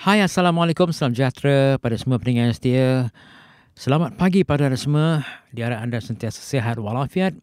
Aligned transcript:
Hai, 0.00 0.24
Assalamualaikum. 0.24 0.96
Salam 0.96 1.12
sejahtera 1.12 1.76
pada 1.76 1.92
semua 1.92 2.16
pendengar 2.16 2.48
yang 2.48 2.56
setia. 2.56 3.12
Selamat 3.76 4.16
pagi 4.16 4.48
pada 4.48 4.64
anda 4.64 4.80
semua. 4.80 5.28
Diharap 5.52 5.76
anda 5.76 6.00
sentiasa 6.00 6.40
sihat 6.40 6.80
walafiat. 6.80 7.36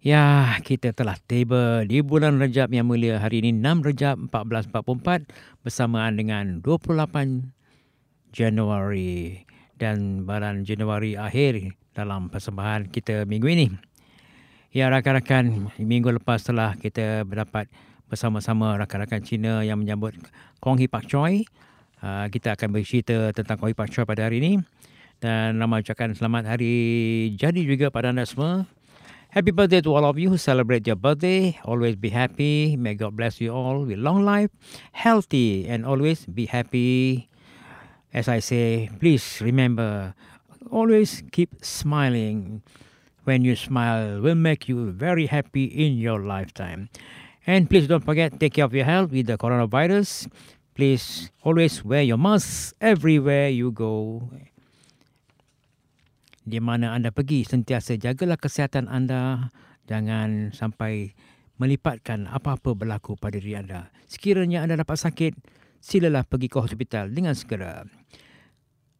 Ya, 0.00 0.48
kita 0.64 0.96
telah 0.96 1.20
tiba 1.28 1.84
di 1.84 2.00
bulan 2.00 2.40
Rejab 2.40 2.72
yang 2.72 2.88
mulia 2.88 3.20
hari 3.20 3.44
ini 3.44 3.52
6 3.52 3.84
Rejab 3.84 4.16
1444 4.32 5.28
bersamaan 5.60 6.16
dengan 6.16 6.64
28 6.64 7.52
Januari 8.32 9.44
dan 9.76 10.24
bulan 10.24 10.64
Januari 10.64 11.20
akhir 11.20 11.76
dalam 11.92 12.32
persembahan 12.32 12.88
kita 12.88 13.28
minggu 13.28 13.44
ini. 13.44 13.66
Ya, 14.72 14.88
rakan-rakan, 14.88 15.68
minggu 15.76 16.16
lepas 16.16 16.48
telah 16.48 16.80
kita 16.80 17.28
berdapat 17.28 17.68
bersama-sama 18.08 18.74
rakan-rakan 18.80 19.20
Cina 19.20 19.60
yang 19.62 19.78
menyambut 19.78 20.16
Kong 20.58 20.80
Hee 20.80 20.88
Pak 20.88 21.06
Choi. 21.06 21.44
Uh, 22.00 22.26
kita 22.32 22.56
akan 22.56 22.72
bercerita 22.72 23.30
tentang 23.36 23.60
Kong 23.60 23.68
Hee 23.70 23.78
Pak 23.78 23.92
Choi 23.92 24.08
pada 24.08 24.26
hari 24.26 24.40
ini. 24.40 24.52
Dan 25.20 25.60
nama 25.60 25.84
ucapkan 25.84 26.16
selamat 26.16 26.56
hari 26.56 26.74
jadi 27.36 27.60
juga 27.62 27.92
pada 27.92 28.10
anda 28.10 28.24
semua. 28.24 28.64
Happy 29.28 29.52
birthday 29.52 29.84
to 29.84 29.92
all 29.92 30.08
of 30.08 30.16
you 30.16 30.32
who 30.32 30.40
celebrate 30.40 30.88
your 30.88 30.96
birthday. 30.96 31.52
Always 31.68 32.00
be 32.00 32.08
happy. 32.08 32.80
May 32.80 32.96
God 32.96 33.12
bless 33.12 33.44
you 33.44 33.52
all 33.52 33.84
with 33.84 34.00
long 34.00 34.24
life, 34.24 34.48
healthy, 34.96 35.68
and 35.68 35.84
always 35.84 36.24
be 36.24 36.48
happy. 36.48 37.28
As 38.08 38.24
I 38.24 38.40
say, 38.40 38.88
please 38.96 39.44
remember, 39.44 40.16
always 40.72 41.20
keep 41.28 41.60
smiling. 41.60 42.64
When 43.28 43.44
you 43.44 43.60
smile, 43.60 44.24
will 44.24 44.40
make 44.40 44.64
you 44.72 44.96
very 44.96 45.28
happy 45.28 45.68
in 45.68 46.00
your 46.00 46.24
lifetime. 46.24 46.88
And 47.48 47.64
please 47.64 47.88
don't 47.88 48.04
forget, 48.04 48.36
take 48.36 48.60
care 48.60 48.68
of 48.68 48.76
your 48.76 48.84
health 48.84 49.08
with 49.08 49.24
the 49.24 49.40
coronavirus. 49.40 50.28
Please 50.76 51.32
always 51.40 51.80
wear 51.80 52.04
your 52.04 52.20
mask 52.20 52.76
everywhere 52.76 53.48
you 53.48 53.72
go. 53.72 54.20
Di 56.44 56.60
mana 56.60 56.92
anda 56.92 57.08
pergi, 57.08 57.48
sentiasa 57.48 57.96
jagalah 57.96 58.36
kesihatan 58.36 58.84
anda. 58.92 59.48
Jangan 59.88 60.52
sampai 60.52 61.16
melipatkan 61.56 62.28
apa-apa 62.28 62.76
berlaku 62.76 63.16
pada 63.16 63.40
diri 63.40 63.56
anda. 63.56 63.88
Sekiranya 64.04 64.68
anda 64.68 64.76
dapat 64.76 65.00
sakit, 65.00 65.32
silalah 65.80 66.28
pergi 66.28 66.52
ke 66.52 66.60
hospital 66.60 67.08
dengan 67.08 67.32
segera. 67.32 67.88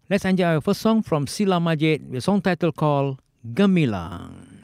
Let's 0.09 0.25
enjoy 0.25 0.57
our 0.57 0.65
first 0.65 0.81
song 0.81 1.05
from 1.05 1.29
Sila 1.29 1.61
Majid 1.61 2.09
with 2.09 2.25
song 2.25 2.41
title 2.41 2.73
called 2.73 3.21
Gemilang. 3.45 4.57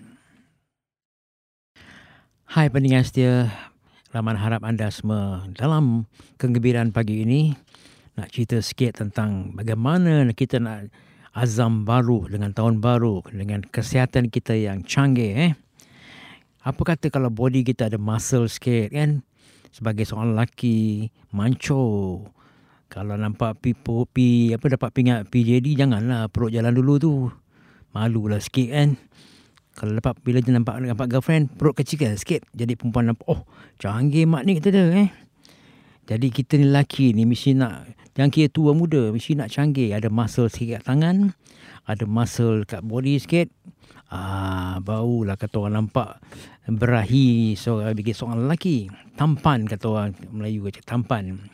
Hai 2.48 2.72
pendengar 2.72 3.04
setia, 3.04 3.50
Raman 4.14 4.38
harap 4.38 4.62
anda 4.62 4.86
semua 4.94 5.42
dalam 5.58 6.06
kegembiraan 6.38 6.94
pagi 6.94 7.26
ini 7.26 7.50
nak 8.14 8.30
cerita 8.30 8.62
sikit 8.62 9.02
tentang 9.02 9.50
bagaimana 9.58 10.30
kita 10.30 10.62
nak 10.62 10.86
azam 11.34 11.82
baru 11.82 12.30
dengan 12.30 12.54
tahun 12.54 12.78
baru 12.78 13.26
dengan 13.34 13.66
kesihatan 13.66 14.30
kita 14.30 14.54
yang 14.54 14.86
canggih 14.86 15.34
eh. 15.34 15.52
Apa 16.62 16.94
kata 16.94 17.10
kalau 17.10 17.26
body 17.26 17.66
kita 17.66 17.90
ada 17.90 17.98
muscle 17.98 18.46
sikit 18.46 18.94
kan? 18.94 19.26
Sebagai 19.74 20.06
seorang 20.06 20.38
lelaki 20.38 21.10
manco. 21.34 22.22
Kalau 22.86 23.18
nampak 23.18 23.58
pipo 23.58 24.06
pi 24.06 24.54
apa 24.54 24.78
dapat 24.78 24.94
pingat 24.94 25.26
PJD 25.26 25.74
janganlah 25.74 26.30
perut 26.30 26.54
jalan 26.54 26.70
dulu 26.70 26.94
tu. 27.02 27.14
Malulah 27.90 28.38
sikit 28.38 28.78
kan. 28.78 28.94
Kalau 29.74 29.90
dapat 29.98 30.14
bila 30.22 30.38
dia 30.38 30.54
nampak 30.54 30.78
nampak 30.78 31.10
girlfriend 31.10 31.50
perut 31.50 31.74
kecil 31.74 31.98
kan 31.98 32.14
sikit. 32.14 32.46
Jadi 32.54 32.78
perempuan 32.78 33.10
nampak 33.10 33.26
oh 33.26 33.42
canggih 33.82 34.22
mak 34.22 34.46
ni 34.46 34.62
kata 34.62 34.70
dia 34.70 34.84
eh. 35.02 35.10
Jadi 36.04 36.26
kita 36.30 36.60
ni 36.60 36.70
lelaki 36.70 37.10
ni 37.10 37.26
mesti 37.26 37.58
nak 37.58 37.90
jangan 38.14 38.30
kira 38.30 38.46
tua 38.52 38.70
muda 38.70 39.10
mesti 39.10 39.34
nak 39.34 39.50
canggih. 39.50 39.90
Ada 39.90 40.14
muscle 40.14 40.46
sikit 40.46 40.78
kat 40.78 40.82
tangan, 40.86 41.34
ada 41.90 42.04
muscle 42.06 42.62
kat 42.62 42.86
body 42.86 43.18
sikit. 43.18 43.50
Ah, 44.14 44.78
bau 44.78 45.26
lah 45.26 45.34
kata 45.34 45.58
orang 45.58 45.84
nampak 45.84 46.22
berahi 46.70 47.58
seorang 47.58 47.98
bagi 47.98 48.14
seorang 48.14 48.46
lelaki. 48.46 48.86
Tampan 49.18 49.66
kata 49.66 49.84
orang 49.90 50.14
Melayu 50.30 50.70
kata 50.70 50.86
tampan. 50.86 51.50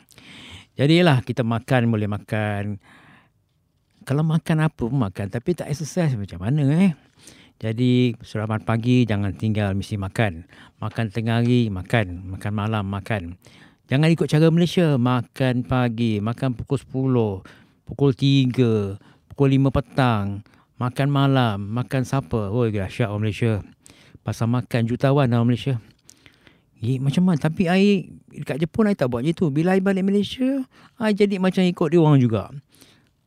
Jadi 0.77 1.01
lah 1.01 1.25
kita 1.25 1.41
makan 1.41 1.89
boleh 1.89 2.05
makan. 2.05 2.77
Kalau 4.05 4.21
makan 4.21 4.57
apa 4.61 4.83
pun 4.85 4.97
makan 4.97 5.25
tapi 5.33 5.57
tak 5.57 5.73
exercise 5.73 6.13
macam 6.13 6.37
mana 6.37 6.69
eh. 6.85 6.93
Jadi 7.61 8.17
selamat 8.25 8.65
pagi 8.65 9.05
jangan 9.05 9.37
tinggal 9.37 9.77
mesti 9.77 9.93
makan. 9.93 10.49
Makan 10.81 11.13
tengah 11.13 11.45
hari 11.45 11.69
makan, 11.69 12.33
makan 12.33 12.53
malam 12.57 12.89
makan. 12.89 13.37
Jangan 13.85 14.09
ikut 14.09 14.25
cara 14.25 14.49
Malaysia, 14.49 14.97
makan 14.97 15.61
pagi, 15.69 16.17
makan 16.17 16.57
pukul 16.57 16.81
10, 16.81 17.85
pukul 17.85 18.17
3, 18.17 18.97
pukul 19.29 19.47
5 19.61 19.69
petang, 19.69 20.41
makan 20.81 21.07
malam, 21.13 21.69
makan 21.69 22.01
siapa? 22.01 22.49
Oh, 22.49 22.65
dahsyat 22.65 23.13
orang 23.13 23.29
Malaysia. 23.29 23.61
Pasal 24.25 24.49
makan 24.49 24.81
jutawan 24.89 25.29
orang 25.29 25.53
Malaysia. 25.53 25.77
Eh, 26.81 26.97
macam 26.97 27.29
mana? 27.29 27.45
Tapi 27.45 27.69
air 27.69 28.09
dekat 28.41 28.57
Jepun 28.57 28.89
air 28.89 28.97
tak 28.97 29.13
buat 29.13 29.21
macam 29.21 29.37
tu. 29.37 29.53
Bila 29.53 29.77
air 29.77 29.85
balik 29.85 30.01
Malaysia, 30.01 30.65
air 30.97 31.13
jadi 31.13 31.37
macam 31.37 31.61
ikut 31.61 31.87
dia 31.93 32.01
orang 32.01 32.17
juga. 32.17 32.49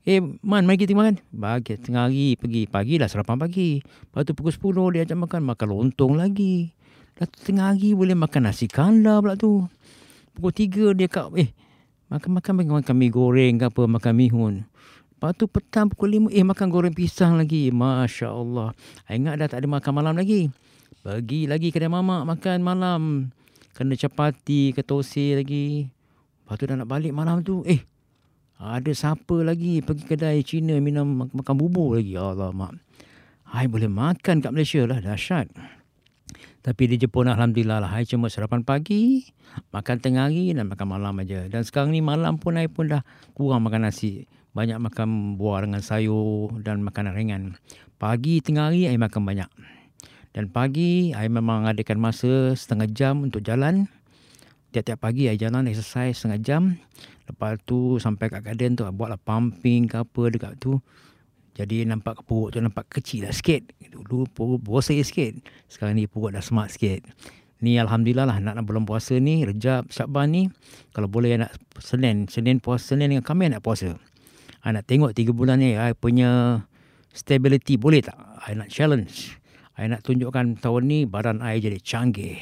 Eh, 0.05 0.21
Man, 0.21 0.69
mari 0.69 0.77
kita 0.77 0.93
makan. 0.93 1.17
Bagi 1.33 1.81
tengah 1.81 2.13
hari 2.13 2.37
pergi. 2.37 2.69
Pagi 2.69 3.01
lah 3.01 3.09
sarapan 3.09 3.41
pagi. 3.41 3.81
Lepas 3.81 4.29
tu 4.29 4.37
pukul 4.37 4.53
10 4.53 4.93
dia 4.93 5.01
ajak 5.09 5.17
makan. 5.17 5.41
Makan 5.49 5.67
lontong 5.73 6.21
lagi. 6.21 6.77
Dah 7.17 7.25
tengah 7.25 7.73
hari 7.73 7.97
boleh 7.97 8.13
makan 8.13 8.53
nasi 8.53 8.69
kandar 8.69 9.25
pula 9.25 9.33
tu. 9.33 9.65
Pukul 10.37 10.53
3 10.53 10.93
dia 10.93 11.09
kat, 11.09 11.33
eh, 11.41 11.49
makan-makan 12.13 12.53
makan, 12.53 12.73
makan 12.85 12.95
mi 13.01 13.09
goreng 13.09 13.55
ke 13.57 13.65
apa, 13.71 13.83
makan 13.89 14.13
mihun. 14.13 14.55
Lepas 15.15 15.31
tu 15.41 15.49
petang 15.49 15.89
pukul 15.89 16.29
5, 16.29 16.37
eh, 16.37 16.45
makan 16.45 16.67
goreng 16.69 16.93
pisang 16.93 17.41
lagi. 17.41 17.73
Masya 17.73 18.29
Allah. 18.29 18.77
Ingat 19.09 19.41
dah 19.41 19.49
tak 19.57 19.65
ada 19.65 19.69
makan 19.73 19.93
malam 19.95 20.21
lagi. 20.21 20.53
Pergi 21.01 21.49
lagi 21.49 21.73
kedai 21.73 21.89
mamak 21.89 22.29
makan 22.29 22.61
malam. 22.61 23.33
Kena 23.73 23.97
capati 23.97 24.77
ke 24.77 24.85
tosi 24.85 25.33
lagi. 25.33 25.89
Lepas 26.45 26.61
tu 26.61 26.69
dah 26.69 26.77
nak 26.77 26.93
balik 26.93 27.17
malam 27.17 27.41
tu, 27.41 27.65
eh, 27.65 27.89
ada 28.65 28.91
siapa 28.97 29.45
lagi 29.45 29.85
pergi 29.85 30.05
kedai 30.09 30.41
Cina 30.41 30.81
minum 30.81 31.29
makan 31.29 31.55
bubur 31.61 32.01
lagi. 32.01 32.17
Allah 32.17 32.49
mak. 32.49 32.81
Hai 33.45 33.69
boleh 33.69 33.93
makan 33.93 34.41
kat 34.41 34.51
Malaysia 34.57 34.89
lah. 34.89 35.05
Dahsyat. 35.05 35.53
Tapi 36.65 36.83
di 36.89 36.97
Jepun 36.97 37.29
Alhamdulillah 37.29 37.85
lah. 37.85 37.93
Hai 37.93 38.09
cuma 38.09 38.33
sarapan 38.33 38.65
pagi. 38.65 39.29
Makan 39.69 39.97
tengah 40.01 40.33
hari 40.33 40.57
dan 40.57 40.65
makan 40.73 40.97
malam 40.97 41.13
aja. 41.21 41.45
Dan 41.53 41.61
sekarang 41.61 41.93
ni 41.93 42.01
malam 42.01 42.41
pun 42.41 42.57
Hai 42.57 42.73
pun 42.73 42.89
dah 42.89 43.05
kurang 43.37 43.69
makan 43.69 43.85
nasi. 43.85 44.25
Banyak 44.57 44.81
makan 44.81 45.37
buah 45.37 45.69
dengan 45.69 45.85
sayur 45.85 46.57
dan 46.65 46.81
makanan 46.81 47.13
ringan. 47.13 47.43
Pagi 48.01 48.41
tengah 48.41 48.73
hari 48.73 48.89
Hai 48.89 48.97
makan 48.97 49.29
banyak. 49.29 49.51
Dan 50.33 50.49
pagi 50.49 51.13
Hai 51.13 51.29
memang 51.29 51.69
adakan 51.69 52.01
masa 52.01 52.57
setengah 52.57 52.89
jam 52.89 53.29
untuk 53.29 53.45
jalan. 53.45 53.93
Tiap-tiap 54.75 54.99
pagi 54.99 55.31
Hai 55.31 55.39
jalan 55.39 55.71
exercise 55.71 56.19
setengah 56.19 56.41
jam. 56.43 56.63
Lepas 57.31 57.63
tu 57.63 58.03
sampai 58.03 58.27
kat 58.27 58.43
garden 58.43 58.75
tu 58.75 58.83
buatlah 58.83 59.23
pumping 59.23 59.87
ke 59.87 60.03
apa 60.03 60.23
dekat 60.35 60.59
tu. 60.59 60.83
Jadi 61.55 61.87
nampak 61.87 62.27
perut 62.27 62.51
tu 62.51 62.59
nampak 62.59 62.91
kecil 62.91 63.23
lah 63.23 63.31
sikit. 63.31 63.71
Dulu 63.79 64.27
perut 64.35 64.59
bosan 64.59 64.99
sikit. 65.07 65.39
Sekarang 65.71 65.95
ni 65.95 66.11
perut 66.11 66.35
dah 66.35 66.43
smart 66.43 66.75
sikit. 66.75 67.07
Ni 67.63 67.79
Alhamdulillah 67.79 68.27
lah 68.27 68.43
nak, 68.43 68.59
nak 68.59 68.67
belum 68.67 68.83
puasa 68.83 69.15
ni. 69.23 69.47
Rejab, 69.47 69.87
Syakban 69.95 70.35
ni. 70.35 70.43
Kalau 70.91 71.07
boleh 71.07 71.39
nak 71.39 71.55
Senin. 71.79 72.27
Senin 72.27 72.59
puasa 72.59 72.99
Senin 72.99 73.15
dengan 73.15 73.23
kami 73.23 73.55
nak 73.55 73.63
puasa. 73.63 73.95
I 74.67 74.75
nak 74.75 74.91
tengok 74.91 75.15
tiga 75.15 75.31
bulan 75.31 75.63
ni. 75.63 75.79
I 75.79 75.95
punya 75.95 76.67
stability 77.15 77.79
boleh 77.79 78.03
tak? 78.03 78.19
I 78.43 78.59
nak 78.59 78.75
challenge. 78.75 79.39
I 79.75 79.91
nak 79.91 80.07
tunjukkan 80.07 80.63
tahun 80.63 80.83
ni 80.87 80.99
badan 81.03 81.43
I 81.43 81.59
jadi 81.59 81.83
canggih. 81.83 82.39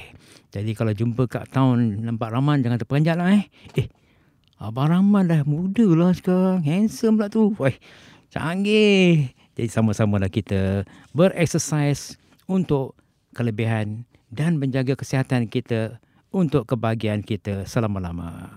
Jadi 0.52 0.76
kalau 0.76 0.92
jumpa 0.92 1.24
kat 1.24 1.48
tahun 1.48 2.04
nampak 2.04 2.28
Rahman 2.28 2.60
jangan 2.60 2.76
terperanjat 2.76 3.16
lah 3.16 3.32
eh. 3.40 3.44
Eh 3.80 3.88
Abang 4.62 4.94
Rahman 4.94 5.26
dah 5.26 5.42
muda 5.42 5.88
lah 5.90 6.14
sekarang. 6.14 6.62
Handsome 6.62 7.18
pula 7.18 7.26
tu. 7.26 7.50
Wah, 7.58 7.74
canggih. 8.30 9.34
Jadi 9.58 9.68
sama-sama 9.68 10.22
lah 10.22 10.30
kita 10.30 10.86
bereksersis 11.16 12.14
untuk 12.46 12.94
kelebihan 13.34 14.06
dan 14.30 14.62
menjaga 14.62 14.94
kesihatan 14.94 15.50
kita 15.50 15.98
untuk 16.30 16.70
kebahagiaan 16.70 17.26
kita 17.26 17.66
selama-lama. 17.66 18.48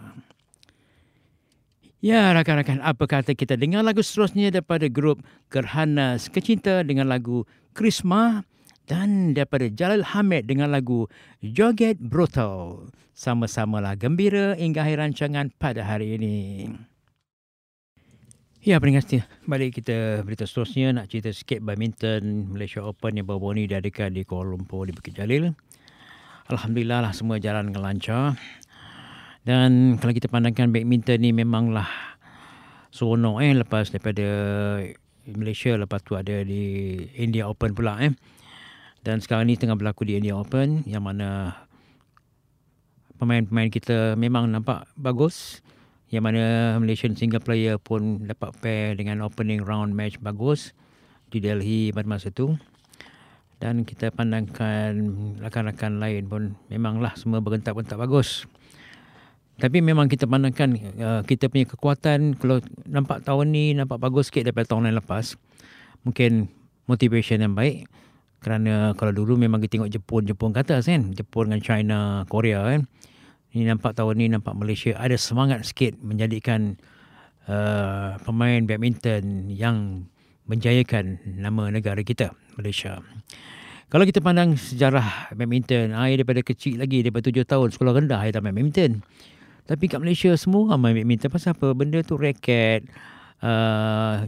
Ya, 2.06 2.30
rakan-rakan, 2.38 2.86
apa 2.86 3.10
kata 3.10 3.34
kita 3.34 3.58
dengar 3.58 3.82
lagu 3.82 4.06
seterusnya 4.06 4.54
daripada 4.54 4.86
grup 4.86 5.26
Gerhana 5.50 6.22
Kecinta 6.22 6.86
dengan 6.86 7.10
lagu 7.10 7.50
Krisma 7.74 8.46
dan 8.86 9.34
daripada 9.34 9.66
Jalal 9.70 10.06
Hamid 10.06 10.46
dengan 10.50 10.74
lagu 10.74 11.10
Joget 11.42 11.98
Brutal. 11.98 12.90
Sama-samalah 13.16 13.96
gembira 13.96 14.54
hingga 14.60 14.84
akhir 14.84 15.00
rancangan 15.02 15.48
pada 15.56 15.88
hari 15.88 16.20
ini. 16.20 16.36
Ya, 18.66 18.82
pendengar 18.82 19.06
setia. 19.06 19.30
Balik 19.46 19.78
kita 19.78 20.26
berita 20.26 20.50
seterusnya 20.50 20.90
nak 20.90 21.14
cerita 21.14 21.30
sikit 21.30 21.62
badminton 21.62 22.50
Malaysia 22.50 22.82
Open 22.82 23.14
yang 23.14 23.30
baru 23.30 23.54
ini 23.54 23.70
diadakan 23.70 24.18
di 24.18 24.26
Kuala 24.26 24.58
Lumpur 24.58 24.90
di 24.90 24.94
Bukit 24.94 25.14
Jalil. 25.14 25.54
Alhamdulillah 26.50 27.06
lah 27.06 27.14
semua 27.14 27.38
jalan 27.38 27.70
dengan 27.70 27.94
lancar. 27.94 28.34
Dan 29.46 30.02
kalau 30.02 30.18
kita 30.18 30.26
pandangkan 30.34 30.74
badminton 30.74 31.22
ni 31.22 31.30
memanglah 31.30 31.86
seronok 32.90 33.46
eh 33.46 33.54
lepas 33.54 33.94
daripada 33.94 34.26
Malaysia 35.30 35.78
lepas 35.78 36.02
tu 36.02 36.18
ada 36.18 36.42
di 36.42 36.98
India 37.22 37.46
Open 37.46 37.78
pula 37.78 38.02
eh. 38.02 38.18
Dan 39.06 39.22
sekarang 39.22 39.46
ni 39.46 39.54
tengah 39.54 39.78
berlaku 39.78 40.02
di 40.02 40.18
India 40.18 40.34
Open 40.34 40.82
yang 40.90 41.06
mana 41.06 41.54
pemain-pemain 43.22 43.70
kita 43.70 44.18
memang 44.18 44.50
nampak 44.50 44.90
bagus. 44.98 45.62
Yang 46.10 46.24
mana 46.26 46.44
Malaysian 46.82 47.14
single 47.14 47.42
player 47.46 47.78
pun 47.78 48.26
dapat 48.26 48.50
pair 48.66 48.98
dengan 48.98 49.22
opening 49.22 49.62
round 49.62 49.94
match 49.94 50.18
bagus 50.18 50.74
di 51.30 51.38
Delhi 51.38 51.94
pada 51.94 52.10
masa 52.10 52.34
tu. 52.34 52.58
Dan 53.62 53.86
kita 53.86 54.10
pandangkan 54.10 54.98
rakan-rakan 55.38 56.02
lain 56.02 56.26
pun 56.26 56.44
memanglah 56.74 57.14
semua 57.14 57.46
bergentak-gentak 57.46 58.02
bagus. 58.02 58.50
Tapi 59.62 59.86
memang 59.86 60.10
kita 60.10 60.26
pandangkan 60.26 60.82
uh, 60.98 61.22
kita 61.22 61.48
punya 61.48 61.70
kekuatan 61.70 62.42
kalau 62.42 62.58
nampak 62.90 63.22
tahun 63.22 63.54
ni 63.54 63.78
nampak 63.78 64.02
bagus 64.02 64.34
sikit 64.34 64.50
daripada 64.50 64.74
tahun 64.74 64.90
yang 64.90 64.98
lepas. 64.98 65.38
Mungkin 66.04 66.50
motivation 66.90 67.46
yang 67.46 67.54
baik. 67.54 67.86
Kerana 68.44 68.94
kalau 68.94 69.14
dulu 69.16 69.40
memang 69.40 69.62
kita 69.64 69.80
tengok 69.80 69.92
Jepun, 69.92 70.22
Jepun 70.28 70.50
ke 70.54 70.62
atas 70.62 70.86
kan. 70.86 71.12
Jepun 71.16 71.50
dengan 71.50 71.62
China, 71.64 72.00
Korea 72.30 72.62
kan. 72.66 72.88
Ini 73.56 73.72
nampak 73.72 73.96
tahun 73.96 74.20
ni 74.20 74.28
nampak 74.28 74.52
Malaysia 74.52 75.00
ada 75.00 75.16
semangat 75.16 75.64
sikit 75.64 75.96
menjadikan 76.04 76.76
uh, 77.48 78.20
pemain 78.28 78.60
badminton 78.68 79.48
yang 79.48 80.06
menjayakan 80.46 81.24
nama 81.24 81.72
negara 81.72 82.04
kita, 82.04 82.36
Malaysia. 82.60 83.00
Kalau 83.88 84.04
kita 84.04 84.20
pandang 84.20 84.60
sejarah 84.60 85.32
badminton, 85.34 85.96
saya 85.96 86.14
daripada 86.20 86.44
kecil 86.44 86.84
lagi, 86.84 87.00
daripada 87.00 87.32
tujuh 87.32 87.48
tahun 87.48 87.70
sekolah 87.72 87.94
rendah, 87.96 88.20
saya 88.22 88.36
tak 88.36 88.44
main 88.44 88.54
badminton. 88.54 89.02
Tapi 89.66 89.88
kat 89.90 90.04
Malaysia 90.04 90.36
semua 90.38 90.76
orang 90.76 90.92
main 90.92 90.96
badminton. 91.00 91.30
Pasal 91.32 91.56
apa? 91.56 91.72
Benda 91.72 92.04
tu 92.04 92.20
raket, 92.20 92.86
uh, 93.40 94.28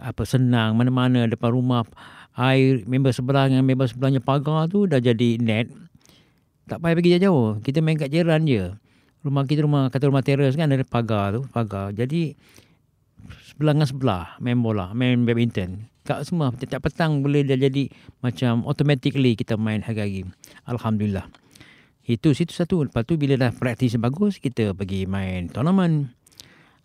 apa 0.00 0.22
senang, 0.24 0.74
mana-mana 0.74 1.28
depan 1.28 1.52
rumah. 1.52 1.84
Air 2.32 2.88
member 2.88 3.12
sebelah 3.12 3.52
dengan 3.52 3.64
member 3.64 3.84
sebelahnya 3.84 4.24
pagar 4.24 4.68
tu 4.72 4.88
dah 4.88 4.98
jadi 4.98 5.36
net. 5.36 5.68
Tak 6.64 6.80
payah 6.80 6.96
pergi 6.96 7.10
jauh-jauh. 7.18 7.60
Kita 7.60 7.84
main 7.84 8.00
kat 8.00 8.08
jiran 8.08 8.48
je. 8.48 8.72
Rumah 9.22 9.44
kita 9.44 9.68
rumah 9.68 9.92
kata 9.92 10.08
rumah 10.08 10.24
teras 10.24 10.56
kan 10.56 10.72
ada 10.72 10.82
pagar 10.82 11.36
tu, 11.36 11.40
pagar. 11.52 11.92
Jadi 11.92 12.34
sebelah 13.52 13.72
dengan 13.76 13.88
sebelah 13.88 14.24
main 14.40 14.58
bola, 14.58 14.90
main 14.96 15.22
badminton. 15.28 15.86
Kat 16.02 16.26
semua 16.26 16.50
setiap 16.58 16.82
petang 16.82 17.22
boleh 17.22 17.46
dah 17.46 17.54
jadi 17.54 17.86
macam 18.24 18.66
automatically 18.66 19.38
kita 19.38 19.54
main 19.54 19.84
hari-hari. 19.84 20.26
Alhamdulillah. 20.66 21.30
Itu 22.02 22.34
situ 22.34 22.50
satu. 22.50 22.82
Lepas 22.82 23.06
tu 23.06 23.14
bila 23.14 23.38
dah 23.38 23.54
praktis 23.54 23.94
bagus, 23.94 24.42
kita 24.42 24.74
pergi 24.74 25.06
main 25.06 25.46
tournament. 25.46 26.10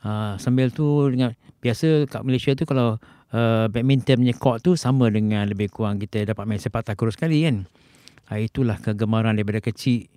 Uh, 0.06 0.38
sambil 0.38 0.70
tu 0.70 1.10
dengan 1.10 1.34
biasa 1.58 2.06
kat 2.06 2.22
Malaysia 2.22 2.54
tu 2.54 2.70
kalau 2.70 3.02
uh, 3.32 3.66
badminton 3.72 4.24
punya 4.24 4.36
court 4.36 4.60
tu 4.64 4.76
sama 4.76 5.08
dengan 5.12 5.48
lebih 5.48 5.72
kurang 5.72 5.98
kita 5.98 6.28
dapat 6.28 6.44
main 6.46 6.62
sepak 6.62 6.88
takraw 6.88 7.12
sekali 7.12 7.48
kan. 7.48 7.66
Uh, 8.28 8.40
itulah 8.44 8.78
kegemaran 8.80 9.36
daripada 9.36 9.64
kecil 9.64 10.08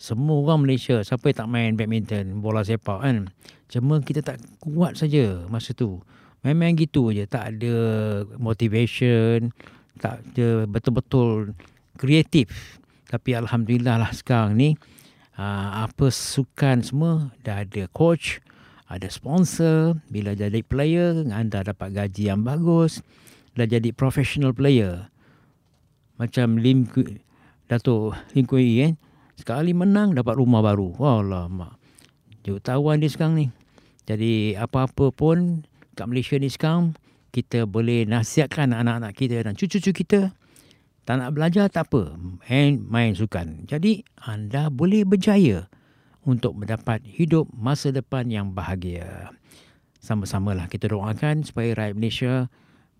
semua 0.00 0.42
orang 0.42 0.66
Malaysia 0.66 0.98
siapa 1.06 1.30
yang 1.30 1.38
tak 1.38 1.48
main 1.48 1.70
badminton 1.78 2.42
bola 2.42 2.66
sepak 2.66 3.04
kan. 3.04 3.30
Cuma 3.70 4.02
kita 4.02 4.20
tak 4.20 4.42
kuat 4.60 4.98
saja 4.98 5.46
masa 5.48 5.72
tu. 5.72 6.02
Memang 6.42 6.74
gitu 6.74 7.14
je 7.14 7.22
tak 7.24 7.54
ada 7.54 7.74
motivation, 8.34 9.54
tak 10.02 10.26
ada 10.34 10.66
betul-betul 10.66 11.54
kreatif 11.94 12.50
tapi 13.12 13.36
Alhamdulillah 13.36 14.00
lah 14.00 14.08
sekarang 14.16 14.56
ni 14.56 14.72
uh, 15.36 15.84
apa 15.84 16.08
sukan 16.08 16.80
semua 16.80 17.28
dah 17.44 17.60
ada 17.60 17.84
coach, 17.92 18.40
ada 18.92 19.08
sponsor. 19.08 19.96
Bila 20.12 20.36
jadi 20.36 20.60
player, 20.60 21.24
anda 21.32 21.64
dapat 21.64 21.96
gaji 21.96 22.28
yang 22.28 22.44
bagus. 22.44 23.00
Dah 23.56 23.64
jadi 23.64 23.92
professional 23.96 24.52
player. 24.52 25.08
Macam 26.20 26.60
Lim 26.60 26.84
Dato' 27.66 28.12
Lim 28.36 28.44
Kui 28.44 28.84
kan. 28.84 29.00
Sekali 29.40 29.72
menang 29.72 30.12
dapat 30.12 30.36
rumah 30.36 30.60
baru. 30.60 30.92
Wallah 31.00 31.48
mak. 31.48 31.80
Jutawan 32.44 33.00
dia 33.00 33.08
sekarang 33.08 33.34
ni. 33.40 33.46
Jadi 34.04 34.58
apa-apa 34.58 35.14
pun 35.14 35.64
kat 35.96 36.06
Malaysia 36.10 36.36
ni 36.36 36.52
sekarang 36.52 36.92
kita 37.32 37.64
boleh 37.64 38.04
nasihatkan 38.04 38.76
anak-anak 38.76 39.16
kita 39.16 39.40
dan 39.40 39.56
cucu-cucu 39.56 40.04
kita 40.04 40.36
tak 41.08 41.16
nak 41.18 41.34
belajar 41.34 41.66
tak 41.70 41.90
apa. 41.90 42.14
Main, 42.18 42.82
main 42.86 43.14
sukan. 43.14 43.66
Jadi 43.66 44.04
anda 44.22 44.68
boleh 44.70 45.02
berjaya 45.06 45.66
untuk 46.22 46.54
mendapat 46.54 47.02
hidup 47.02 47.50
masa 47.54 47.90
depan 47.90 48.30
yang 48.30 48.54
bahagia. 48.54 49.34
Sama-samalah 50.02 50.66
kita 50.66 50.90
doakan 50.90 51.46
supaya 51.46 51.74
rakyat 51.78 51.94
Malaysia 51.94 52.34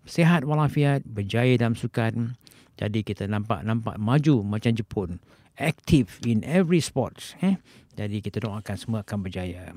sehat 0.07 0.47
walafiat, 0.47 1.03
berjaya 1.03 1.55
dalam 1.59 1.75
sukan. 1.75 2.39
Jadi 2.79 3.03
kita 3.03 3.27
nampak-nampak 3.27 3.99
maju 3.99 4.43
macam 4.43 4.71
Jepun. 4.71 5.19
Active 5.59 6.09
in 6.25 6.41
every 6.47 6.81
sports. 6.81 7.37
Eh? 7.43 7.59
Jadi 7.93 8.23
kita 8.23 8.41
doakan 8.41 8.75
semua 8.75 8.99
akan 9.05 9.19
berjaya. 9.21 9.69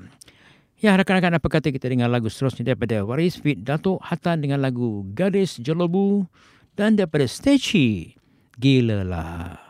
Ya, 0.77 0.93
rakan-rakan 0.93 1.41
apa 1.41 1.47
kata 1.49 1.73
kita 1.73 1.89
dengar 1.89 2.09
lagu 2.09 2.29
seterusnya 2.29 2.73
daripada 2.73 3.01
Waris 3.01 3.37
Fit 3.41 3.57
Datuk 3.65 3.97
Hatan 4.01 4.45
dengan 4.45 4.61
lagu 4.61 5.05
Gadis 5.13 5.57
Jolobu 5.57 6.29
dan 6.77 6.97
daripada 6.97 7.25
Stacey 7.25 8.13
gila 8.61 9.01
lah. 9.05 9.66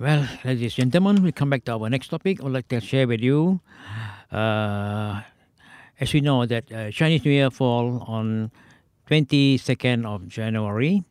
Well, 0.00 0.24
ladies 0.46 0.78
and 0.78 0.90
gentlemen, 0.90 1.22
we 1.22 1.30
come 1.30 1.50
back 1.50 1.68
to 1.68 1.76
our 1.76 1.90
next 1.90 2.08
topic. 2.08 2.42
I'd 2.42 2.48
like 2.48 2.68
to 2.68 2.80
share 2.80 3.06
with 3.06 3.20
you, 3.20 3.60
uh, 4.32 5.20
as 6.00 6.14
we 6.14 6.22
know 6.22 6.46
that 6.46 6.72
uh, 6.72 6.90
Chinese 6.90 7.22
New 7.22 7.32
Year 7.32 7.50
fall 7.50 8.00
on 8.08 8.50
22nd 9.10 10.06
of 10.06 10.26
January. 10.26 11.04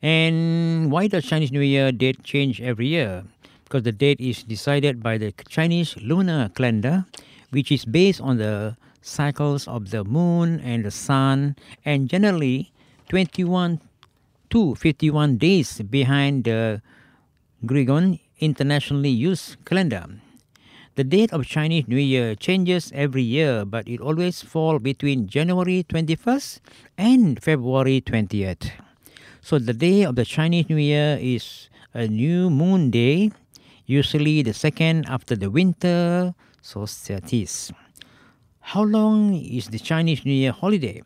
And 0.00 0.92
why 0.92 1.08
does 1.08 1.26
Chinese 1.26 1.50
New 1.50 1.58
Year 1.58 1.90
date 1.90 2.22
change 2.22 2.62
every 2.62 2.86
year? 2.86 3.24
Because 3.64 3.82
the 3.82 3.90
date 3.90 4.20
is 4.20 4.44
decided 4.44 5.02
by 5.02 5.18
the 5.18 5.34
Chinese 5.48 5.96
lunar 5.96 6.48
calendar, 6.54 7.04
which 7.50 7.72
is 7.72 7.84
based 7.84 8.20
on 8.20 8.38
the 8.38 8.76
cycles 9.02 9.66
of 9.66 9.90
the 9.90 10.04
moon 10.04 10.60
and 10.60 10.84
the 10.84 10.92
sun, 10.92 11.56
and 11.84 12.08
generally 12.08 12.70
21 13.08 13.80
to 14.50 14.76
51 14.76 15.36
days 15.36 15.82
behind 15.82 16.44
the 16.44 16.80
Gregorian 17.66 18.20
internationally 18.38 19.10
used 19.10 19.56
calendar. 19.64 20.06
The 20.96 21.04
date 21.04 21.32
of 21.32 21.44
Chinese 21.44 21.86
New 21.88 22.00
Year 22.00 22.34
changes 22.34 22.90
every 22.94 23.22
year, 23.22 23.64
but 23.64 23.86
it 23.88 24.00
always 24.00 24.40
falls 24.40 24.80
between 24.80 25.28
January 25.28 25.84
21st 25.88 26.60
and 26.96 27.42
February 27.42 28.00
20th. 28.00 28.70
So 29.42 29.58
the 29.58 29.74
day 29.74 30.04
of 30.04 30.16
the 30.16 30.24
Chinese 30.24 30.68
New 30.68 30.78
Year 30.78 31.18
is 31.20 31.68
a 31.92 32.08
new 32.08 32.48
moon 32.50 32.90
day, 32.90 33.30
usually 33.84 34.42
the 34.42 34.54
second 34.54 35.04
after 35.08 35.36
the 35.36 35.50
winter 35.50 36.34
solstice. 36.62 37.72
How 38.60 38.82
long 38.82 39.34
is 39.34 39.68
the 39.68 39.78
Chinese 39.78 40.24
New 40.24 40.32
Year 40.32 40.52
holiday? 40.52 41.02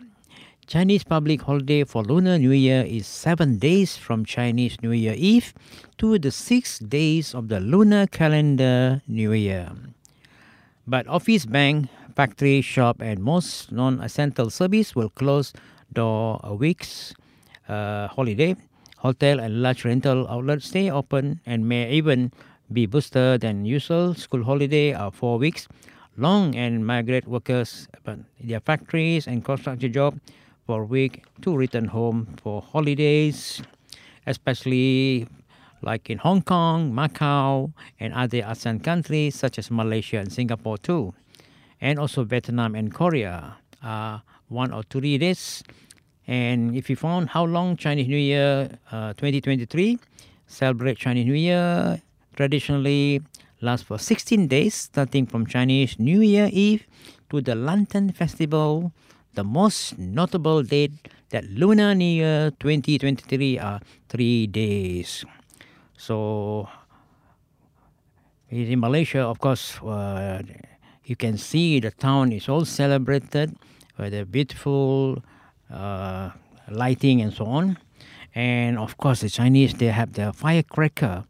Chinese 0.71 1.03
public 1.03 1.43
holiday 1.43 1.83
for 1.83 2.05
Lunar 2.05 2.39
New 2.39 2.53
Year 2.53 2.87
is 2.87 3.05
seven 3.05 3.59
days 3.59 3.97
from 3.97 4.25
Chinese 4.25 4.81
New 4.83 4.93
Year 4.93 5.15
Eve 5.19 5.53
to 5.99 6.17
the 6.17 6.31
six 6.31 6.79
days 6.79 7.35
of 7.35 7.49
the 7.49 7.59
lunar 7.59 8.07
calendar 8.07 9.03
New 9.09 9.33
Year. 9.33 9.73
But 10.87 11.09
office, 11.09 11.45
bank, 11.45 11.89
factory, 12.15 12.63
shop, 12.63 13.03
and 13.03 13.19
most 13.19 13.73
non-essential 13.73 14.49
service 14.51 14.95
will 14.95 15.11
close 15.11 15.53
door 15.93 16.39
a 16.45 16.55
week's 16.55 17.15
uh, 17.69 18.07
holiday. 18.07 18.55
Hotel 18.99 19.41
and 19.41 19.63
large 19.63 19.85
rental 19.85 20.29
outlets 20.29 20.67
stay 20.67 20.89
open 20.89 21.41
and 21.47 21.69
may 21.69 21.91
even 21.91 22.31
be 22.73 22.87
boosted 22.87 23.41
than 23.41 23.65
usual. 23.65 24.15
School 24.15 24.45
holiday 24.45 24.95
are 24.95 25.11
four 25.11 25.37
weeks 25.37 25.67
long, 26.17 26.55
and 26.55 26.87
migrant 26.87 27.27
workers, 27.27 27.89
their 28.39 28.61
factories 28.61 29.27
and 29.27 29.45
construction 29.45 29.93
job 29.93 30.21
a 30.73 30.85
week 30.85 31.25
to 31.43 31.57
return 31.57 31.87
home 31.87 32.37
for 32.43 32.63
holidays, 32.63 33.63
especially 34.27 35.27
like 35.83 36.11
in 36.11 36.19
Hong 36.19 36.43
Kong, 36.43 36.93
Macau, 36.93 37.73
and 37.99 38.13
other 38.15 38.43
ASEAN 38.43 38.83
countries 38.83 39.35
such 39.35 39.59
as 39.59 39.71
Malaysia 39.71 40.19
and 40.19 40.33
Singapore 40.33 40.79
too. 40.79 41.15
And 41.81 41.99
also 41.99 42.25
Vietnam 42.25 42.75
and 42.75 42.93
Korea 42.93 43.57
are 43.83 44.23
one 44.49 44.73
or 44.73 44.83
two 44.85 45.01
days. 45.01 45.63
And 46.27 46.77
if 46.77 46.91
you 46.91 46.97
found 46.97 47.31
how 47.31 47.45
long 47.45 47.77
Chinese 47.77 48.09
New 48.09 48.19
Year 48.19 48.79
uh, 48.93 49.15
2023 49.15 49.99
celebrate 50.47 50.99
Chinese 50.99 51.27
New 51.27 51.35
Year 51.35 52.03
traditionally 52.37 53.23
lasts 53.61 53.87
for 53.87 53.99
16 53.99 54.49
days, 54.49 54.75
starting 54.75 55.27
from 55.27 55.47
Chinese 55.47 55.99
New 55.99 56.21
Year 56.21 56.49
Eve 56.53 56.87
to 57.31 57.41
the 57.41 57.55
Lantern 57.55 58.13
Festival 58.13 58.93
the 59.35 59.45
most 59.45 59.99
notable 59.99 60.63
date 60.63 60.93
that 61.31 61.45
Lunar 61.45 61.95
New 61.95 62.05
Year 62.05 62.51
2023 62.59 63.59
are 63.59 63.81
three 64.09 64.47
days. 64.47 65.25
So 65.97 66.69
in 68.49 68.81
Malaysia, 68.81 69.23
of 69.23 69.39
course, 69.39 69.81
uh, 69.83 70.43
You 71.11 71.17
can 71.17 71.39
see 71.39 71.81
the 71.81 71.91
town 71.91 72.31
is 72.31 72.49
all 72.49 72.65
celebrated 72.65 73.57
with 73.99 74.15
a 74.15 74.25
beautiful 74.25 75.25
uh, 75.69 76.31
lighting 76.71 77.21
and 77.21 77.33
so 77.35 77.47
on. 77.47 77.79
And 78.33 78.79
of 78.79 78.97
course, 78.97 79.23
the 79.23 79.29
Chinese 79.29 79.75
they 79.75 79.87
have 79.87 80.13
their 80.13 80.33
firecracker. 80.33 81.25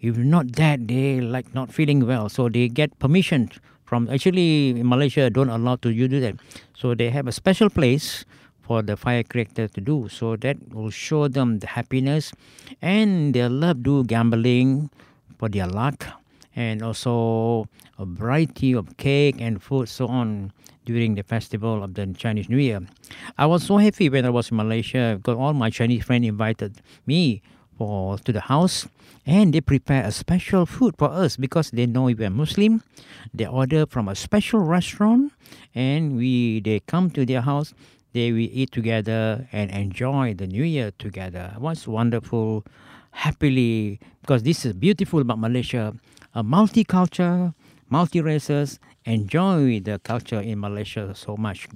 If 0.00 0.16
not 0.16 0.52
that, 0.52 0.88
they 0.88 1.20
like 1.20 1.54
not 1.54 1.70
feeling 1.70 2.06
well, 2.06 2.30
so 2.30 2.48
they 2.48 2.68
get 2.68 2.98
permission 2.98 3.50
from. 3.84 4.08
Actually, 4.08 4.70
in 4.70 4.88
Malaysia, 4.88 5.30
don't 5.30 5.50
allow 5.50 5.76
to 5.76 5.92
you 5.92 6.08
do 6.08 6.20
that. 6.20 6.36
So 6.76 6.94
they 6.94 7.10
have 7.10 7.26
a 7.26 7.32
special 7.32 7.70
place 7.70 8.24
for 8.60 8.82
the 8.82 8.96
firecracker 8.96 9.68
to 9.68 9.80
do. 9.80 10.08
So 10.08 10.36
that 10.36 10.56
will 10.72 10.90
show 10.90 11.28
them 11.28 11.60
the 11.60 11.68
happiness, 11.68 12.32
and 12.80 13.34
they 13.34 13.46
love 13.48 13.82
do 13.82 14.04
gambling 14.04 14.90
for 15.38 15.48
their 15.48 15.66
luck, 15.66 16.06
and 16.56 16.82
also 16.82 17.68
a 17.98 18.04
variety 18.04 18.72
of 18.72 18.96
cake 18.96 19.36
and 19.38 19.62
food, 19.62 19.88
so 19.88 20.06
on 20.08 20.52
during 20.84 21.14
the 21.14 21.22
festival 21.22 21.82
of 21.82 21.94
the 21.94 22.06
Chinese 22.16 22.48
New 22.48 22.58
Year. 22.58 22.80
I 23.38 23.46
was 23.46 23.64
so 23.64 23.78
happy 23.78 24.08
when 24.08 24.24
I 24.24 24.30
was 24.30 24.50
in 24.50 24.56
Malaysia 24.56 25.16
because 25.16 25.36
all 25.36 25.52
my 25.52 25.70
Chinese 25.70 26.04
friends 26.04 26.26
invited 26.26 26.80
me 27.06 27.42
for 27.76 28.18
to 28.18 28.32
the 28.32 28.40
house 28.40 28.86
and 29.26 29.54
they 29.54 29.60
prepare 29.60 30.04
a 30.04 30.12
special 30.12 30.66
food 30.66 30.94
for 30.98 31.10
us 31.10 31.36
because 31.36 31.70
they 31.70 31.86
know 31.86 32.04
we 32.04 32.24
are 32.24 32.30
Muslim. 32.30 32.82
They 33.32 33.46
order 33.46 33.86
from 33.86 34.08
a 34.08 34.14
special 34.14 34.60
restaurant 34.60 35.32
and 35.74 36.16
we 36.16 36.60
they 36.60 36.80
come 36.80 37.10
to 37.10 37.24
their 37.24 37.40
house. 37.40 37.74
They 38.12 38.32
we 38.32 38.44
eat 38.44 38.70
together 38.72 39.48
and 39.50 39.70
enjoy 39.70 40.34
the 40.34 40.46
New 40.46 40.62
Year 40.64 40.92
together. 40.98 41.54
Was 41.58 41.88
wonderful, 41.88 42.64
happily 43.10 43.98
because 44.20 44.42
this 44.42 44.64
is 44.64 44.72
beautiful 44.74 45.20
about 45.20 45.38
Malaysia, 45.38 45.94
a 46.34 46.44
multicultural, 46.44 47.54
multi 47.88 48.20
races, 48.20 48.78
enjoy 49.04 49.80
the 49.80 49.98
culture 50.00 50.40
in 50.40 50.60
Malaysia 50.60 51.14
so 51.14 51.36
much. 51.36 51.66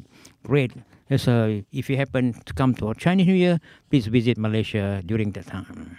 Great. 0.45 0.73
So 1.17 1.63
if 1.73 1.89
you 1.89 1.97
happen 1.97 2.35
to 2.45 2.53
come 2.53 2.75
to 2.75 2.89
our 2.89 2.95
Chinese 2.95 3.27
New 3.27 3.35
Year, 3.35 3.61
please 3.89 4.07
visit 4.07 4.37
Malaysia 4.37 5.01
during 5.07 5.33
that 5.33 5.47
time. 5.47 5.97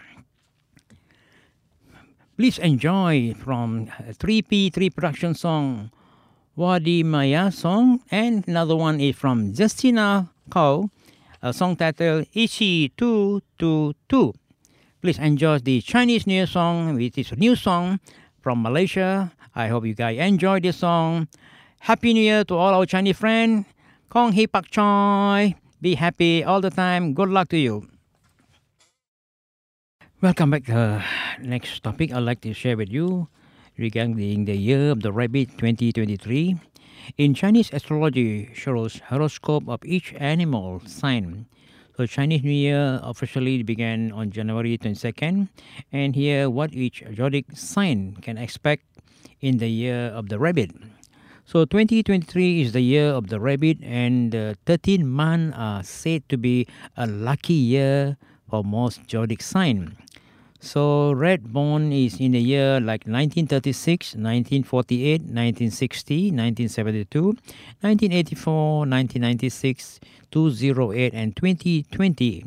Please 2.37 2.59
enjoy 2.59 3.33
from 3.33 3.87
3P3 4.21 4.93
production 4.93 5.33
song 5.33 5.91
Wadi 6.55 7.03
Maya 7.03 7.51
song 7.51 8.01
and 8.11 8.47
another 8.47 8.75
one 8.75 8.99
is 9.01 9.15
from 9.15 9.51
Justina 9.51 10.29
Kau, 10.49 10.89
a 11.41 11.53
song 11.53 11.75
titled 11.75 12.27
Ichi 12.33 12.89
222. 12.95 14.33
Please 15.01 15.17
enjoy 15.17 15.57
the 15.59 15.81
Chinese 15.81 16.27
New 16.27 16.35
Year 16.35 16.47
song, 16.47 16.95
which 16.95 17.17
is 17.17 17.31
a 17.31 17.35
new 17.35 17.55
song 17.55 17.99
from 18.41 18.61
Malaysia. 18.61 19.31
I 19.55 19.67
hope 19.67 19.85
you 19.85 19.95
guys 19.95 20.19
enjoy 20.19 20.59
this 20.59 20.77
song. 20.77 21.27
Happy 21.79 22.13
New 22.13 22.21
Year 22.21 22.43
to 22.43 22.55
all 22.55 22.75
our 22.75 22.85
Chinese 22.85 23.17
friends. 23.17 23.65
Kong 24.09 24.33
Hee 24.33 24.49
Pak 24.49 24.73
Choi. 24.73 25.53
Be 25.85 25.93
happy 25.93 26.43
all 26.43 26.61
the 26.65 26.73
time. 26.73 27.13
Good 27.13 27.29
luck 27.29 27.53
to 27.53 27.61
you. 27.61 27.85
Welcome 30.19 30.49
back. 30.49 30.65
Uh, 30.65 31.05
next 31.45 31.83
topic 31.85 32.09
I'd 32.11 32.25
like 32.25 32.41
to 32.41 32.51
share 32.57 32.75
with 32.75 32.89
you 32.89 33.29
regarding 33.77 34.45
the 34.49 34.57
year 34.57 34.89
of 34.89 35.05
the 35.05 35.13
rabbit 35.13 35.53
2023. 35.61 36.57
In 37.21 37.37
Chinese 37.37 37.69
astrology 37.71 38.49
shows 38.57 38.97
horoscope 39.13 39.69
of 39.69 39.77
each 39.85 40.17
animal 40.17 40.81
sign. 40.89 41.45
So 41.95 42.07
Chinese 42.07 42.41
New 42.41 42.49
Year 42.49 42.99
officially 43.03 43.61
began 43.61 44.11
on 44.11 44.31
January 44.31 44.75
22nd, 44.79 45.49
and 45.93 46.15
here 46.15 46.49
what 46.49 46.73
each 46.73 47.03
zodiac 47.13 47.45
sign 47.53 48.17
can 48.25 48.39
expect 48.39 48.89
in 49.39 49.59
the 49.61 49.69
year 49.69 50.09
of 50.17 50.29
the 50.29 50.39
rabbit. 50.39 50.73
So 51.49 51.65
2023 51.65 52.61
is 52.61 52.73
the 52.73 52.81
year 52.81 53.09
of 53.09 53.29
the 53.29 53.39
rabbit, 53.39 53.81
and 53.81 54.31
the 54.31 54.55
13 54.67 55.01
months 55.01 55.57
are 55.57 55.81
said 55.81 56.21
to 56.29 56.37
be 56.37 56.67
a 56.95 57.07
lucky 57.07 57.57
year 57.57 58.17
for 58.47 58.63
most 58.63 59.09
zodiac 59.09 59.41
sign. 59.41 59.97
So 60.59 61.11
red 61.11 61.51
born 61.51 61.91
is 61.91 62.21
in 62.21 62.33
the 62.33 62.39
year 62.39 62.79
like 62.79 63.09
1936, 63.09 64.13
1948, 64.13 65.21
1960, 65.25 66.29
1972, 66.37 67.19
1984, 67.81 68.85
1996, 68.85 69.99
2008 70.29 71.13
and 71.15 71.35
2020. 71.35 72.45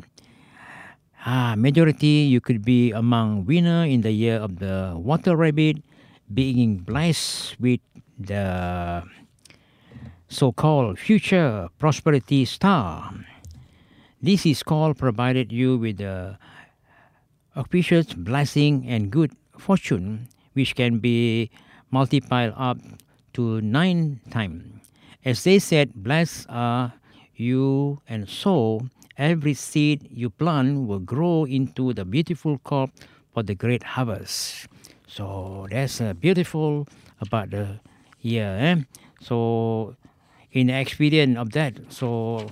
Ah, 1.25 1.55
majority 1.57 2.23
you 2.31 2.39
could 2.39 2.63
be 2.63 2.93
among 2.93 3.43
winner 3.43 3.83
in 3.83 3.99
the 3.99 4.13
year 4.13 4.37
of 4.37 4.59
the 4.59 4.95
water 4.95 5.35
rabbit, 5.35 5.83
being 6.33 6.77
blessed 6.77 7.59
with 7.59 7.81
the 8.17 9.03
so-called 10.27 10.97
future 10.99 11.69
prosperity 11.79 12.45
star. 12.45 13.13
This 14.21 14.45
is 14.45 14.63
called 14.63 14.97
provided 14.97 15.51
you 15.51 15.77
with 15.77 15.97
the 15.97 16.37
auspicious 17.55 18.13
blessing 18.13 18.87
and 18.87 19.11
good 19.11 19.31
fortune, 19.57 20.27
which 20.53 20.75
can 20.75 20.99
be 20.99 21.51
multiplied 21.91 22.53
up 22.55 22.77
to 23.33 23.61
nine 23.61 24.21
times. 24.31 24.81
As 25.25 25.43
they 25.43 25.59
said, 25.59 25.93
blessed 25.93 26.47
are 26.49 26.93
you, 27.35 28.01
and 28.09 28.27
so 28.27 28.87
every 29.17 29.53
seed 29.53 30.07
you 30.11 30.29
plant 30.29 30.87
will 30.87 30.99
grow 30.99 31.45
into 31.45 31.93
the 31.93 32.05
beautiful 32.05 32.57
crop 32.59 32.89
for 33.33 33.43
the 33.43 33.55
great 33.55 33.83
harvest. 33.83 34.67
So 35.07 35.67
that's 35.69 36.01
uh, 36.01 36.13
beautiful 36.13 36.87
about 37.21 37.51
the 37.51 37.79
year. 38.23 38.57
Eh? 38.59 38.75
So 39.21 39.95
in 40.51 40.67
the 40.67 40.79
experience 40.79 41.37
of 41.37 41.51
that, 41.51 41.73
so 41.89 42.47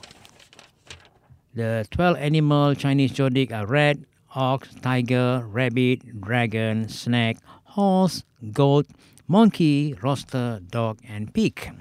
the 1.54 1.86
12 1.92 2.18
animal 2.18 2.75
Chinese 2.75 3.16
zodiac 3.16 3.51
are 3.51 3.66
red, 3.66 4.06
ox, 4.36 4.70
tiger, 4.82 5.44
rabbit, 5.48 6.22
dragon, 6.22 6.88
snake, 6.88 7.38
horse, 7.63 8.24
goat, 8.51 8.88
monkey, 9.28 9.96
rooster, 10.01 10.60
dog, 10.70 11.00
and 11.08 11.34
pig. 11.34 11.72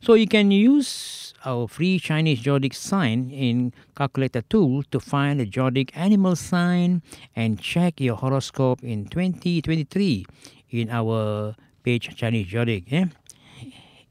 So 0.00 0.14
you 0.14 0.26
can 0.26 0.50
use 0.50 1.32
our 1.44 1.68
free 1.68 1.98
Chinese 1.98 2.42
zodiac 2.42 2.74
sign 2.74 3.30
in 3.30 3.72
calculator 3.96 4.42
tool 4.42 4.82
to 4.90 4.98
find 4.98 5.38
the 5.38 5.48
zodiac 5.48 5.96
animal 5.96 6.34
sign 6.34 7.02
and 7.36 7.60
check 7.60 8.00
your 8.00 8.16
horoscope 8.16 8.82
in 8.82 9.06
2023 9.06 10.26
in 10.70 10.90
our 10.90 11.54
page 11.82 12.14
Chinese 12.16 12.50
zodiac. 12.50 12.92
Eh? 12.92 13.06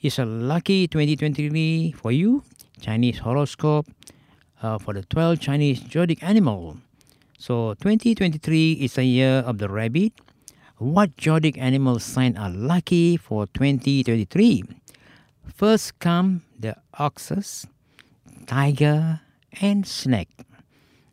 It's 0.02 0.20
a 0.20 0.26
lucky 0.26 0.88
2023 0.88 1.92
for 1.92 2.12
you, 2.12 2.44
Chinese 2.80 3.20
horoscope 3.20 3.86
uh, 4.62 4.78
for 4.78 4.94
the 4.94 5.04
12 5.04 5.40
Chinese 5.40 5.84
zodiac 5.92 6.24
animal. 6.24 6.78
So 7.38 7.74
2023 7.76 8.74
is 8.74 8.98
a 8.98 9.04
year 9.04 9.44
of 9.46 9.58
the 9.58 9.70
rabbit. 9.70 10.14
What 10.78 11.12
zodiac 11.22 11.58
animal 11.58 12.00
sign 12.00 12.38
are 12.38 12.50
lucky 12.50 13.18
for 13.18 13.46
2023? 13.48 14.64
First 15.56 16.00
come 16.00 16.44
the 16.60 16.76
oxes, 16.98 17.68
tiger, 18.48 19.22
and 19.62 19.86
snake. 19.86 20.30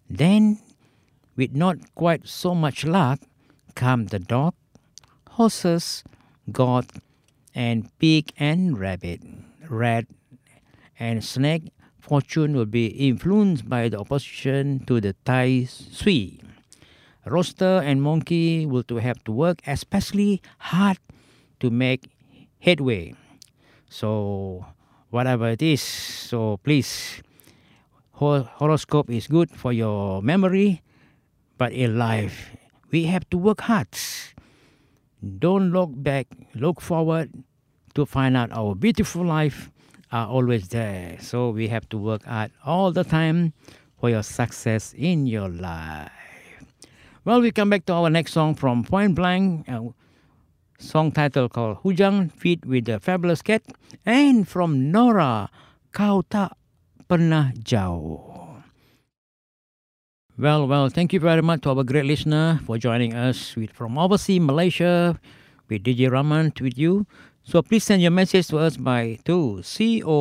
Then, 0.09 0.61
with 1.37 1.55
not 1.55 1.77
quite 1.95 2.27
so 2.27 2.55
much 2.55 2.85
luck, 2.85 3.21
come 3.75 4.07
the 4.07 4.19
dog, 4.19 4.55
horses, 5.31 6.05
goat, 6.53 6.87
and 7.55 7.91
pig 7.99 8.33
and 8.39 8.79
rabbit. 8.79 9.21
Rat 9.69 10.07
and 10.99 11.23
snake 11.25 11.73
fortune 12.01 12.57
will 12.57 12.67
be 12.67 12.87
influenced 12.87 13.69
by 13.69 13.89
the 13.89 13.99
opposition 13.99 14.85
to 14.87 15.01
the 15.01 15.15
Tai 15.25 15.65
Sui. 15.65 16.41
Rooster 17.27 17.83
and 17.85 18.01
monkey 18.01 18.65
will 18.65 18.83
to 18.85 18.97
have 18.97 19.23
to 19.25 19.33
work 19.33 19.61
especially 19.67 20.41
hard 20.59 20.99
to 21.61 21.69
make 21.69 22.09
headway. 22.61 23.15
So 23.91 24.65
whatever 25.11 25.49
it 25.49 25.61
is, 25.61 25.83
so 25.83 26.57
please 26.65 27.23
horoscope 28.13 29.11
is 29.11 29.27
good 29.27 29.51
for 29.51 29.73
your 29.73 30.23
memory, 30.23 30.83
but 31.59 31.73
in 31.73 31.99
life 31.99 32.57
we 32.91 33.05
have 33.05 33.29
to 33.31 33.39
work 33.39 33.61
hard. 33.63 33.89
Don't 35.23 35.73
look 35.73 35.91
back, 35.95 36.27
look 36.55 36.81
forward 36.81 37.31
to 37.95 38.07
find 38.07 38.37
out 38.37 38.53
our 38.53 38.75
beautiful 38.75 39.25
life 39.25 39.71
are 40.13 40.27
always 40.27 40.69
there. 40.69 41.19
So 41.21 41.51
we 41.51 41.69
have 41.69 41.89
to 41.91 41.99
work 41.99 42.25
hard 42.25 42.53
all 42.65 42.93
the 42.93 43.05
time 43.05 43.53
for 44.01 44.09
your 44.11 44.23
success 44.23 44.95
in 44.97 45.27
your 45.27 45.49
life. 45.49 46.13
Well, 47.25 47.41
we 47.41 47.51
come 47.51 47.69
back 47.71 47.85
to 47.87 47.93
our 47.93 48.09
next 48.09 48.33
song 48.33 48.55
from 48.55 48.85
Point 48.85 49.15
Blank, 49.15 49.69
song 50.79 51.13
title 51.13 51.49
called 51.49 51.79
Hujang 51.83 52.33
Feed 52.33 52.65
with 52.65 52.87
the 52.87 53.01
Fabulous 53.01 53.43
Cat, 53.43 53.63
and 54.07 54.49
from 54.49 54.91
Nora, 54.91 55.51
Kau 55.93 56.23
Tak 56.31 56.57
Pernah 57.09 57.53
Jauh. 57.59 58.28
Well, 60.39 60.69
well, 60.69 60.89
thank 60.89 61.13
you 61.13 61.19
very 61.19 61.43
much 61.43 61.63
to 61.63 61.71
our 61.71 61.83
great 61.83 62.05
listener 62.05 62.61
for 62.65 62.79
joining 62.79 63.13
us 63.13 63.57
with, 63.57 63.73
from 63.73 63.99
overseas 63.99 64.39
Malaysia 64.39 65.19
with 65.69 65.83
DJ 65.83 66.09
Raman 66.09 66.53
with 66.61 66.79
you. 66.79 67.09
So 67.43 67.61
please 67.61 67.83
send 67.83 68.03
your 68.03 68.13
message 68.13 68.47
to 68.55 68.59
us 68.59 68.77
by 68.77 69.19
to 69.25 69.65
C-O-C-O-L-O.jp, 69.65 70.13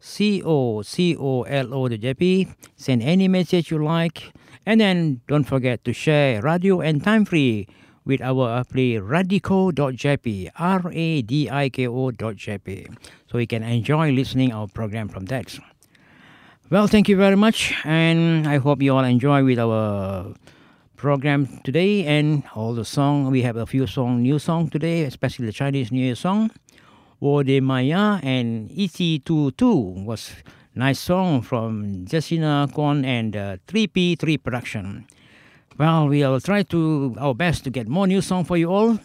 C-O-C-O-L-O.jp. 0.00 0.84
Send 2.76 3.02
any 3.02 3.26
message 3.28 3.70
you 3.70 3.82
like. 3.82 4.34
And 4.66 4.78
then 4.78 5.22
don't 5.26 5.44
forget 5.44 5.82
to 5.84 5.94
share 5.94 6.42
radio 6.42 6.82
and 6.82 7.02
time 7.02 7.24
free 7.24 7.68
with 8.04 8.20
our 8.20 8.58
apply 8.58 9.00
radiko.jp, 9.00 10.50
R-A-D-I-K-O.jp. 10.58 11.88
So 13.30 13.38
you 13.38 13.46
can 13.46 13.62
enjoy 13.62 14.10
listening 14.12 14.52
our 14.52 14.68
program 14.68 15.08
from 15.08 15.24
that. 15.32 15.58
Well, 16.72 16.86
thank 16.86 17.06
you 17.06 17.18
very 17.18 17.36
much, 17.36 17.74
and 17.84 18.48
I 18.48 18.56
hope 18.56 18.80
you 18.80 18.96
all 18.96 19.04
enjoy 19.04 19.44
with 19.44 19.58
our 19.58 20.32
program 20.96 21.60
today 21.64 22.06
and 22.06 22.44
all 22.54 22.72
the 22.72 22.86
song. 22.86 23.30
We 23.30 23.42
have 23.42 23.56
a 23.56 23.66
few 23.66 23.86
song, 23.86 24.22
new 24.22 24.38
song 24.38 24.70
today, 24.70 25.02
especially 25.02 25.44
the 25.44 25.52
Chinese 25.52 25.92
New 25.92 26.02
Year 26.02 26.14
song. 26.14 26.50
Ode 27.20 27.60
Maya 27.60 28.20
and 28.22 28.70
ET22 28.70 30.02
was 30.02 30.32
nice 30.74 30.98
song 30.98 31.42
from 31.42 32.06
Jessina 32.06 32.66
Kwon 32.72 33.04
and 33.04 33.36
uh, 33.36 33.56
3P3 33.68 34.42
production. 34.42 35.06
Well, 35.76 36.08
we 36.08 36.20
will 36.20 36.40
try 36.40 36.62
to 36.62 37.14
our 37.18 37.34
best 37.34 37.64
to 37.64 37.70
get 37.70 37.86
more 37.86 38.06
new 38.06 38.22
song 38.22 38.44
for 38.44 38.56
you 38.56 38.72
all. 38.72 38.98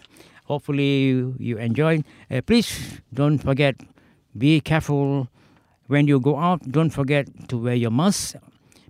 Hopefully 0.45 1.33
you 1.37 1.57
enjoy. 1.57 2.05
Uh, 2.31 2.39
please 2.39 3.01
don't 3.13 3.39
forget, 3.39 3.75
be 4.37 4.61
careful 4.61 5.27
when 5.87 6.07
you 6.07 6.19
go 6.19 6.37
out. 6.37 6.61
Don't 6.71 6.89
forget 6.89 7.27
to 7.49 7.57
wear 7.57 7.75
your 7.75 7.91
mask 7.91 8.35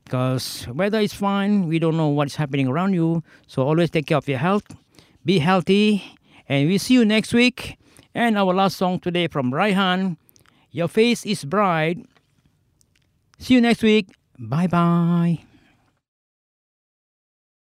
because 0.03 0.67
weather 0.73 0.99
is 0.99 1.13
fine. 1.13 1.67
We 1.67 1.79
don't 1.79 1.97
know 1.97 2.09
what's 2.09 2.35
happening 2.35 2.67
around 2.67 2.93
you. 2.93 3.23
So 3.47 3.63
always 3.63 3.89
take 3.89 4.07
care 4.07 4.17
of 4.17 4.27
your 4.27 4.39
health. 4.39 4.63
Be 5.25 5.39
healthy, 5.39 6.03
and 6.47 6.67
we 6.67 6.77
see 6.77 6.93
you 6.93 7.05
next 7.05 7.33
week. 7.33 7.77
And 8.15 8.37
our 8.37 8.53
last 8.53 8.77
song 8.77 8.99
today 8.99 9.27
from 9.27 9.51
Raihan, 9.51 10.17
Your 10.71 10.87
Face 10.87 11.25
is 11.25 11.43
Bright. 11.43 11.99
See 13.37 13.53
you 13.55 13.61
next 13.61 13.83
week. 13.83 14.07
Bye 14.39 14.67
bye. 14.67 15.46